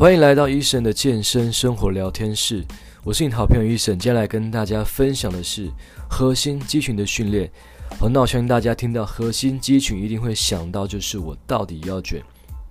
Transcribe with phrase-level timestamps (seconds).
[0.00, 2.64] 欢迎来到医生的健身生活聊天室，
[3.04, 3.98] 我是你的好朋友医生。
[3.98, 5.70] 接下来跟大家分享的是
[6.08, 7.50] 核心肌群的训练。
[7.98, 12.22] 好，那我相信大家听到核心肌群一定会想到，就是我到底要卷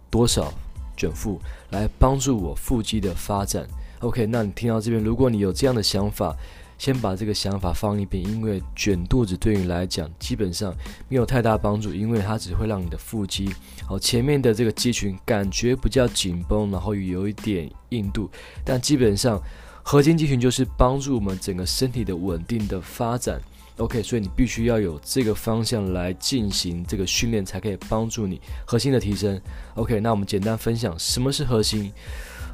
[0.10, 0.52] 多少
[0.97, 1.39] 卷腹
[1.70, 3.64] 来帮助我腹肌的发展。
[4.00, 6.36] OK，那你听到这边，如果你有这样的想法，
[6.80, 10.74] 先把这个想法放一边，因为卷肚子对你来讲基本上
[11.10, 13.54] 没有太大帮助，因为它只会让你的腹肌，
[13.86, 18.32] 好，前面的这个肌群感觉比较紧绷，然后有一点硬度，
[18.64, 19.39] 但基本上
[19.83, 23.41] 核心肌群就是帮助我们整个身体的稳定的发展。
[23.75, 29.39] OK，所以你必须要有这个方向来进行这个训练，才可以帮助你核心的提升。
[29.75, 31.91] OK，那我们简单分享什么是核心？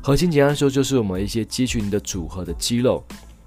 [0.03, 3.03] 核心简单说就是我们一些肌群的组合的肌肉。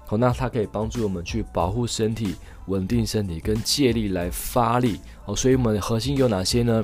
[0.09, 2.33] 好，那它可以帮助我们去保护身体、
[2.65, 4.99] 稳定身体跟借力来发力。
[5.25, 6.83] 哦，所以我们的核心有哪些呢？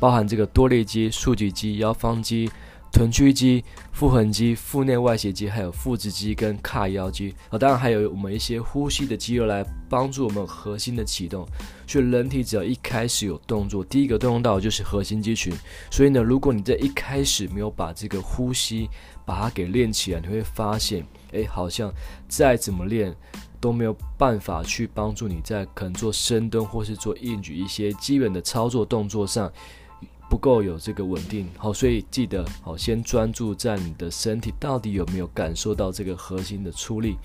[0.00, 2.50] 包含这个多裂肌、竖脊肌、腰方肌。
[2.90, 11.46] 臀屈肌、腹横肌、腹内外斜肌，还有腹直肌跟髂腰肌啊，当然还有我们一些呼吸的肌肉来帮助我们核心的启动。
[11.86, 15.52] 所以人体只要一开始有动作，第一个动用到的就是核心肌群。
[15.90, 18.88] 所以呢，如果你在一开始没有把这个呼吸
[19.24, 21.92] 把它给练起来，你会发现，哎，好像
[22.26, 23.14] 再怎么练
[23.60, 29.52] 都没有办法去帮助你在可能做深蹲或是做硬举一些基本的操作动作上。
[30.28, 37.16] 不够有这个稳定，好，所以记得好，先专注在你的身体到底有没有感受到这个核心的出力。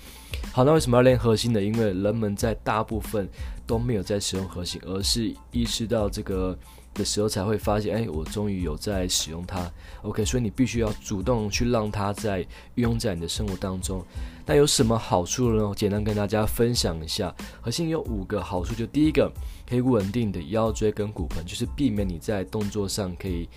[0.51, 1.61] 好，那为什么要练核心呢？
[1.61, 3.27] 因为人们在大部分
[3.67, 6.57] 都没有在使用核心，而是意识到这个
[6.93, 9.71] 的时候才会发现，哎，我终于有在使用它。
[10.01, 12.39] OK，所以你必须要主动去让它在
[12.75, 14.03] 运用在你的生活当中。
[14.45, 15.73] 那有什么好处呢？
[15.75, 19.31] 简单跟大家分享一下，核心有五个好处，就第一个。
[19.65, 23.47] 可以稳定你的腰椎跟骨盆，就是避免你在动作上可以，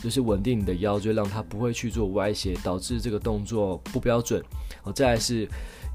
[0.00, 4.42] 就是稳定你的腰椎，让它不会去做歪斜，导致这个动作不标准。
[4.80, 5.46] 好，再来是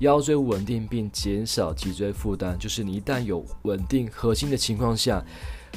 [0.02, 5.24] 腰椎稳定并减少脊椎负担，就是你一旦有稳定核心的情况下，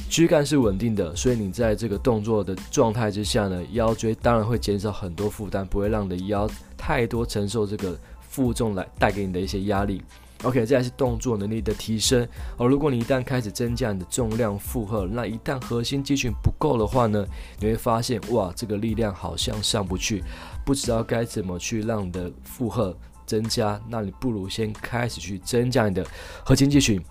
[0.08, 10.02] 躯干是稳定的，所以你在这个动作的状态之下呢，腰椎当然会减少很多负担，不会让你的腰太多承受这个负重来带给你的一些压力。
[10.42, 12.26] OK，这还是动作能力的提升
[12.58, 12.68] 哦。
[12.68, 17.24] 如果你一旦开始增加你的重量负荷，那一旦核心肌群不够的话呢，
[17.58, 20.22] 你会发现哇，这个力量好像上不去，
[20.66, 22.94] 不知道该怎么去让你的负荷
[23.24, 23.80] 增加。
[23.88, 26.06] 那你不如先开始去增加你的
[26.44, 27.02] 核心肌群。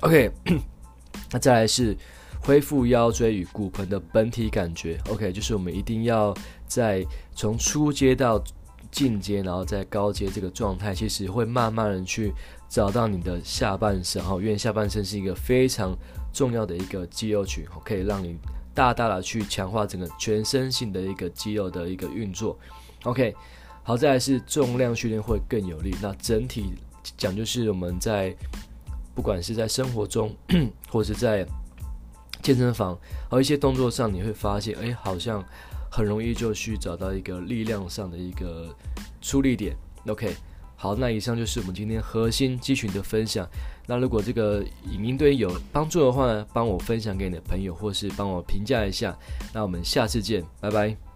[0.00, 0.30] OK，
[1.30, 1.96] 那再来是
[2.42, 5.00] 恢复腰椎与骨盆的本体感觉。
[5.08, 6.34] OK，就是我们一定要
[6.66, 8.42] 在从初阶到
[8.90, 12.32] 进阶，然后再高阶这个状态，其实会慢慢的去。
[12.72, 15.94] 找到你的下半身哈，因为下半身是一个非常
[16.32, 18.34] 重要的一个肌肉群，可以让你
[18.72, 22.58] 大大的去强化整个全身性的一个肌肉的一个运作。
[23.02, 23.36] OK，
[23.82, 25.94] 好，再来是重量训练会更有力。
[26.00, 26.72] 那整体
[27.18, 28.34] 讲就是我们在
[29.14, 30.34] 不管是在生活中，
[30.88, 31.46] 或者是在
[32.42, 32.98] 健身房，
[33.30, 35.42] 还有一些动作上，你会发现，哎，好像
[35.90, 38.74] 很容易就去找到一个力量上的一个
[39.20, 39.76] 出力点。
[40.06, 40.34] OK。
[40.74, 43.48] 好，那以上就是我们今天核心肌群的分享。
[43.86, 49.16] 那如果这个影音对你有帮助的话呢，帮我分享给你的朋友，或是帮我评价一下。
[49.54, 51.11] 那我们下次见，拜拜。